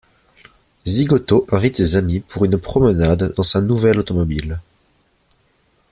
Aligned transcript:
Zigoto 0.87 1.45
invite 1.51 1.77
ses 1.77 1.95
amis 1.95 2.21
pour 2.21 2.43
une 2.45 2.57
promenade 2.57 3.35
dans 3.35 3.43
sa 3.43 3.61
nouvelle 3.61 3.99
automobile. 3.99 4.59